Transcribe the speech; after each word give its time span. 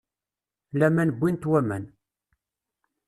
Laman 0.79 1.09
wwin-t 1.17 1.43
waman. 1.51 1.83